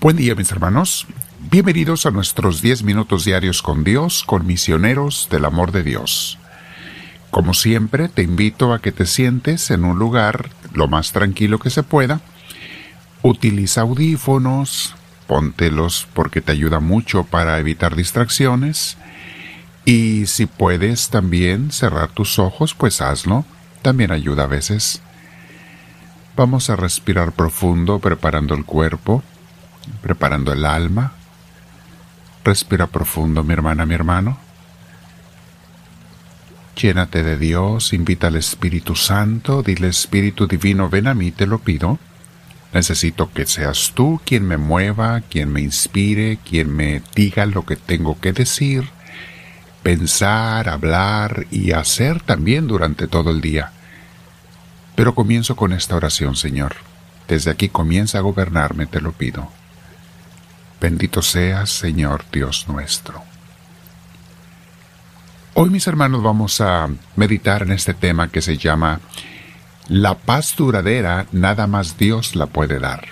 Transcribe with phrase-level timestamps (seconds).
[0.00, 1.08] Buen día mis hermanos,
[1.50, 6.38] bienvenidos a nuestros 10 minutos diarios con Dios, con misioneros del amor de Dios.
[7.32, 11.70] Como siempre, te invito a que te sientes en un lugar lo más tranquilo que
[11.70, 12.20] se pueda.
[13.22, 14.94] Utiliza audífonos,
[15.26, 18.96] póntelos porque te ayuda mucho para evitar distracciones.
[19.84, 23.44] Y si puedes también cerrar tus ojos, pues hazlo,
[23.82, 25.02] también ayuda a veces.
[26.36, 29.24] Vamos a respirar profundo preparando el cuerpo,
[30.00, 31.12] preparando el alma.
[32.44, 34.38] Respira profundo, mi hermana, mi hermano.
[36.80, 41.58] Llénate de Dios, invita al Espíritu Santo, dile Espíritu Divino, ven a mí, te lo
[41.58, 41.98] pido.
[42.72, 47.76] Necesito que seas tú quien me mueva, quien me inspire, quien me diga lo que
[47.76, 48.88] tengo que decir,
[49.82, 53.72] pensar, hablar y hacer también durante todo el día.
[54.94, 56.76] Pero comienzo con esta oración, Señor.
[57.26, 59.50] Desde aquí comienza a gobernarme, te lo pido.
[60.80, 63.22] Bendito seas, Señor Dios nuestro.
[65.54, 69.00] Hoy, mis hermanos, vamos a meditar en este tema que se llama
[69.88, 73.08] La paz duradera, nada más Dios la puede dar.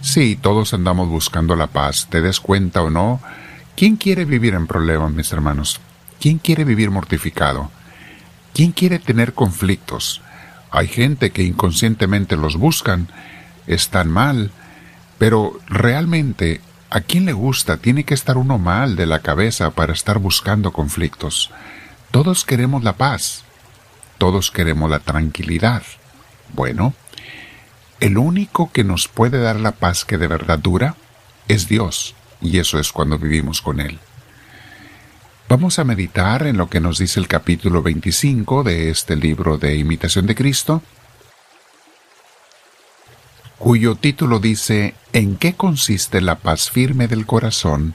[0.00, 3.20] Sí, todos andamos buscando la paz, te des cuenta o no.
[3.76, 5.78] ¿Quién quiere vivir en problemas, mis hermanos?
[6.20, 7.70] ¿Quién quiere vivir mortificado?
[8.54, 10.22] ¿Quién quiere tener conflictos?
[10.70, 13.08] Hay gente que inconscientemente los buscan,
[13.66, 14.52] están mal,
[15.20, 17.76] pero realmente, ¿a quién le gusta?
[17.76, 21.50] Tiene que estar uno mal de la cabeza para estar buscando conflictos.
[22.10, 23.44] Todos queremos la paz,
[24.16, 25.82] todos queremos la tranquilidad.
[26.54, 26.94] Bueno,
[28.00, 30.94] el único que nos puede dar la paz que de verdad dura
[31.48, 33.98] es Dios, y eso es cuando vivimos con Él.
[35.50, 39.76] Vamos a meditar en lo que nos dice el capítulo 25 de este libro de
[39.76, 40.82] Imitación de Cristo,
[43.60, 47.94] cuyo título dice ¿En qué consiste la paz firme del corazón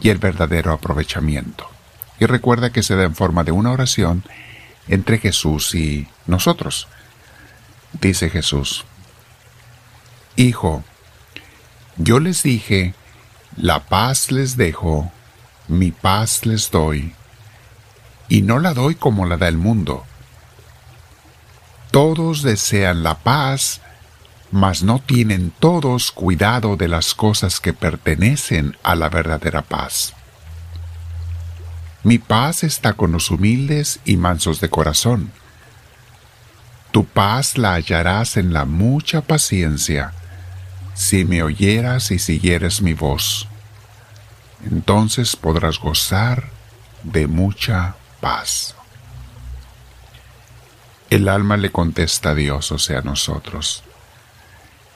[0.00, 1.68] y el verdadero aprovechamiento?
[2.20, 4.22] Y recuerda que se da en forma de una oración
[4.86, 6.86] entre Jesús y nosotros.
[8.00, 8.84] Dice Jesús,
[10.36, 10.84] Hijo,
[11.96, 12.94] yo les dije,
[13.56, 15.10] la paz les dejo,
[15.66, 17.14] mi paz les doy,
[18.28, 20.04] y no la doy como la da el mundo.
[21.90, 23.80] Todos desean la paz,
[24.54, 30.14] mas no tienen todos cuidado de las cosas que pertenecen a la verdadera paz.
[32.04, 35.32] Mi paz está con los humildes y mansos de corazón.
[36.92, 40.12] Tu paz la hallarás en la mucha paciencia,
[40.94, 43.48] si me oyeras y siguieres mi voz
[44.70, 46.48] entonces podrás gozar
[47.02, 48.74] de mucha paz.
[51.10, 53.84] El alma le contesta a Dios, o sea, a nosotros.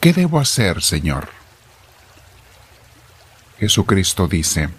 [0.00, 1.28] ¿Qué debo hacer, Señor?
[3.58, 4.70] Jesucristo dice,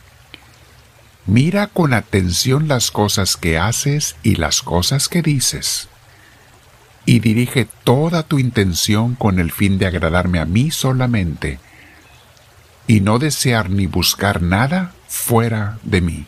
[1.27, 5.89] Mira con atención las cosas que haces y las cosas que dices,
[7.05, 11.59] y dirige toda tu intención con el fin de agradarme a mí solamente,
[12.87, 16.25] y no desear ni buscar nada fuera de mí.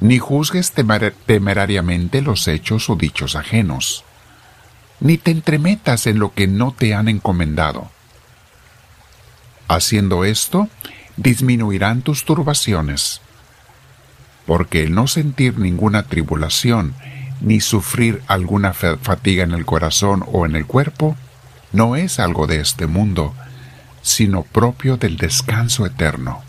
[0.00, 4.04] Ni juzgues temerariamente los hechos o dichos ajenos,
[5.04, 7.90] ni te entremetas en lo que no te han encomendado.
[9.68, 10.70] Haciendo esto,
[11.18, 13.20] disminuirán tus turbaciones,
[14.46, 16.94] porque el no sentir ninguna tribulación,
[17.42, 21.18] ni sufrir alguna fatiga en el corazón o en el cuerpo,
[21.72, 23.34] no es algo de este mundo,
[24.00, 26.40] sino propio del descanso eterno.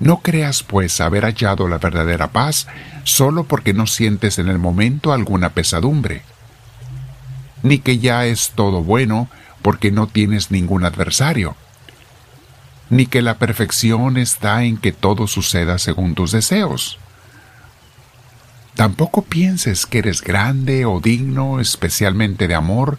[0.00, 2.68] No creas, pues, haber hallado la verdadera paz
[3.04, 6.22] solo porque no sientes en el momento alguna pesadumbre,
[7.62, 9.28] ni que ya es todo bueno
[9.62, 11.56] porque no tienes ningún adversario,
[12.90, 16.98] ni que la perfección está en que todo suceda según tus deseos.
[18.74, 22.98] Tampoco pienses que eres grande o digno especialmente de amor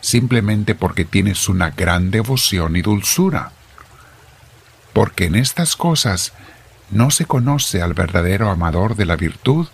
[0.00, 3.52] simplemente porque tienes una gran devoción y dulzura.
[4.92, 6.32] Porque en estas cosas
[6.90, 9.66] no se conoce al verdadero amador de la virtud,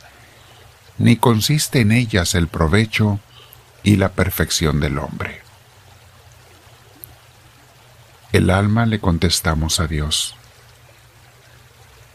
[0.99, 3.21] ni consiste en ellas el provecho
[3.83, 5.41] y la perfección del hombre.
[8.33, 10.35] El alma le contestamos a Dios.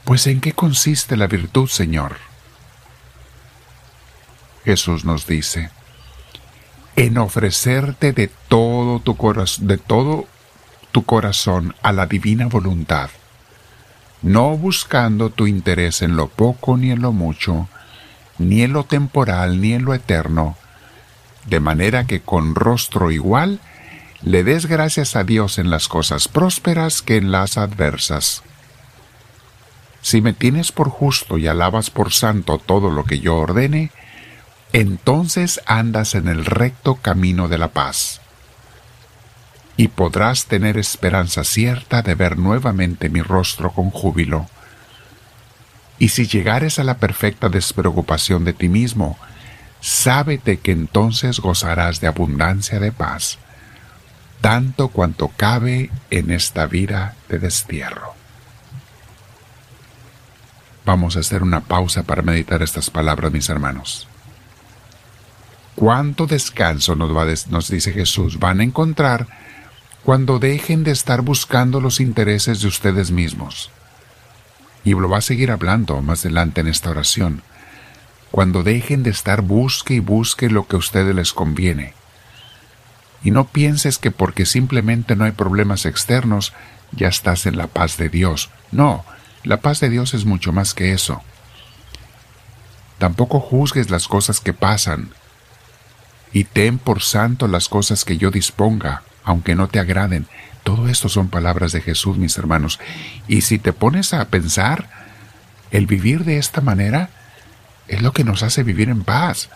[0.04, 2.18] Pues ¿en qué consiste la virtud, Señor?
[4.66, 5.70] Jesús nos dice,
[6.96, 10.26] en ofrecerte de todo tu corazón, todo
[10.92, 13.10] tu corazón a la divina voluntad,
[14.22, 17.70] no buscando tu interés en lo poco ni en lo mucho,
[18.40, 20.58] ni en lo temporal ni en lo eterno,
[21.48, 23.60] de manera que con rostro igual
[24.22, 28.44] le des gracias a Dios en las cosas prósperas que en las adversas.
[30.02, 33.92] Si me tienes por justo y alabas por santo todo lo que yo ordene,
[34.74, 38.22] entonces andas en el recto camino de la paz.
[39.76, 44.48] Y podrás tener esperanza cierta de ver nuevamente mi rostro con júbilo.
[46.00, 49.18] Y si llegares a la perfecta despreocupación de ti mismo,
[49.82, 53.38] sábete que entonces gozarás de abundancia de paz,
[54.42, 58.14] tanto cuanto cabe en esta vida de destierro.
[60.86, 64.08] Vamos a hacer una pausa para meditar estas palabras, mis hermanos.
[65.76, 69.28] ¿Cuánto descanso nos, dice Jesús van a encontrar
[70.04, 73.70] cuando dejen de estar buscando los intereses de ustedes mismos?
[74.84, 77.44] Y lo va a seguir hablando más adelante en esta oración.
[78.32, 81.94] Cuando dejen de estar busque y busque lo que a ustedes les conviene.
[83.24, 86.54] Y no pienses que porque simplemente no hay problemas externos,
[86.92, 88.50] ya estás en la paz de Dios.
[88.72, 89.06] No,
[89.44, 91.22] la paz de Dios es mucho más que eso.
[92.98, 95.12] Tampoco juzgues las cosas que pasan,
[96.32, 100.28] y ten por santo las cosas que yo disponga, aunque no te agraden.
[100.64, 102.80] Todo esto son palabras de Jesús, mis hermanos.
[103.28, 104.90] Y si te pones a pensar,
[105.72, 107.10] el vivir de esta manera
[107.88, 109.50] es lo que nos hace vivir en paz,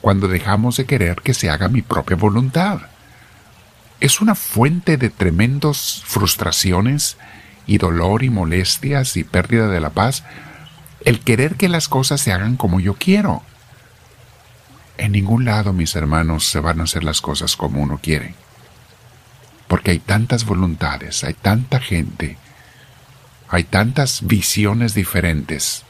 [0.00, 2.80] cuando dejamos de querer que se haga mi propia voluntad.
[4.00, 7.16] Es una fuente de tremendos frustraciones
[7.66, 10.22] y dolor y molestias y pérdida de la paz,
[11.04, 13.42] el querer que las cosas se hagan como yo quiero.
[14.98, 18.34] En ningún lado, mis hermanos, se van a hacer las cosas como uno quiere.
[19.68, 22.38] Porque hay tantas voluntades, hay tanta gente,
[23.48, 25.85] hay tantas visiones diferentes.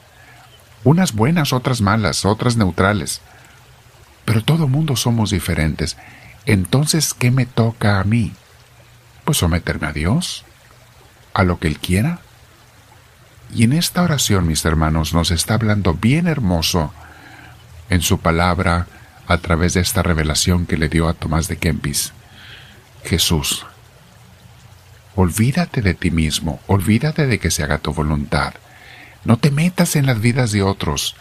[0.87, 3.21] Unas buenas, otras malas, otras neutrales.
[4.25, 5.97] Pero todo mundo somos diferentes.
[6.45, 8.33] Entonces, ¿qué me toca a mí?
[9.25, 10.45] Pues someterme a Dios
[11.35, 12.21] a lo que Él quiera.
[13.53, 16.95] Y en esta oración, mis hermanos, nos está hablando bien hermoso
[17.91, 18.87] en su palabra
[19.27, 22.13] a través de esta revelación que le dio a Tomás de Kempis.
[23.03, 23.67] Jesús,
[25.17, 28.55] olvídate de ti mismo, olvídate de que se haga tu voluntad.
[29.27, 31.17] No te metas en las vidas de otros.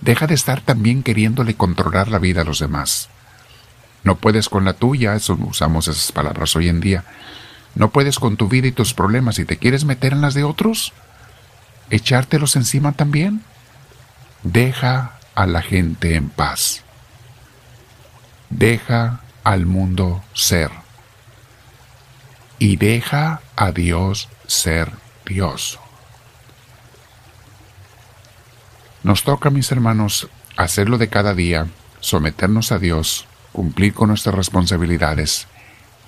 [0.00, 3.08] Deja de estar también queriéndole controlar la vida a los demás.
[4.02, 7.04] No puedes con la tuya, eso usamos esas palabras hoy en día.
[7.76, 10.42] ¿No puedes con tu vida y tus problemas y te quieres meter en las de
[10.42, 10.92] otros?
[11.90, 13.44] ¿Echártelos encima también?
[14.42, 16.82] Deja a la gente en paz.
[18.50, 20.72] Deja al mundo ser.
[22.58, 24.90] Y deja a Dios ser
[25.24, 25.78] Dios.
[29.04, 31.66] Nos toca, mis hermanos, hacerlo de cada día,
[32.00, 35.46] someternos a Dios, cumplir con nuestras responsabilidades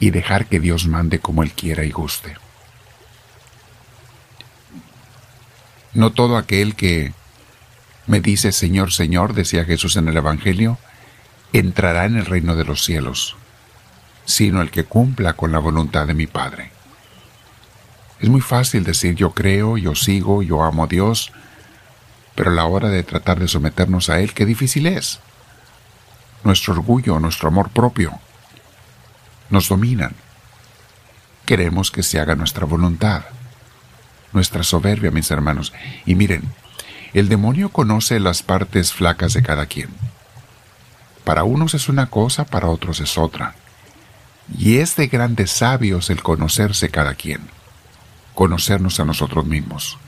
[0.00, 2.36] y dejar que Dios mande como Él quiera y guste.
[5.92, 7.12] No todo aquel que
[8.06, 10.78] me dice Señor, Señor, decía Jesús en el Evangelio,
[11.52, 13.36] entrará en el reino de los cielos,
[14.24, 16.70] sino el que cumpla con la voluntad de mi Padre.
[18.20, 21.30] Es muy fácil decir yo creo, yo sigo, yo amo a Dios,
[22.36, 25.18] pero a la hora de tratar de someternos a Él, qué difícil es.
[26.44, 28.12] Nuestro orgullo, nuestro amor propio,
[29.50, 30.14] nos dominan.
[31.46, 33.24] Queremos que se haga nuestra voluntad,
[34.32, 35.72] nuestra soberbia, mis hermanos.
[36.04, 36.42] Y miren,
[37.14, 39.88] el demonio conoce las partes flacas de cada quien.
[41.24, 43.54] Para unos es una cosa, para otros es otra.
[44.58, 47.40] Y es de grandes sabios el conocerse cada quien,
[48.34, 49.98] conocernos a nosotros mismos.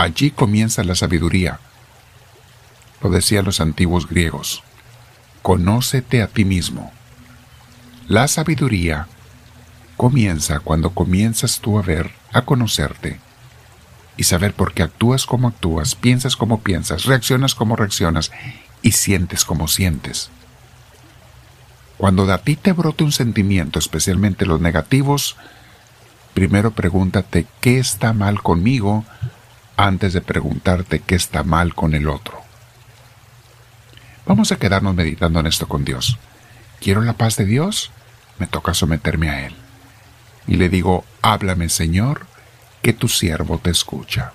[0.00, 1.60] Allí comienza la sabiduría.
[3.02, 4.62] Lo decían los antiguos griegos.
[5.42, 6.90] Conócete a ti mismo.
[8.08, 9.08] La sabiduría
[9.98, 13.20] comienza cuando comienzas tú a ver, a conocerte
[14.16, 18.32] y saber por qué actúas como actúas, piensas como piensas, reaccionas como reaccionas
[18.80, 20.30] y sientes como sientes.
[21.98, 25.36] Cuando de a ti te brote un sentimiento, especialmente los negativos,
[26.32, 29.04] primero pregúntate qué está mal conmigo
[29.80, 32.40] antes de preguntarte qué está mal con el otro.
[34.26, 36.18] Vamos a quedarnos meditando en esto con Dios.
[36.80, 37.90] ¿Quiero la paz de Dios?
[38.38, 39.54] me toca someterme a Él.
[40.46, 42.26] Y le digo, háblame Señor,
[42.80, 44.32] que tu siervo te escucha.